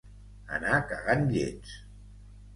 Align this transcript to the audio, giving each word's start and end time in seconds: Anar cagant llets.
Anar 0.57 0.79
cagant 0.93 1.29
llets. 1.37 1.77